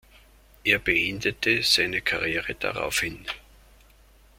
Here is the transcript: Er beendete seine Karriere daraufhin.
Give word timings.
Er 0.63 0.79
beendete 0.79 1.61
seine 1.61 2.01
Karriere 2.01 2.55
daraufhin. 2.55 3.23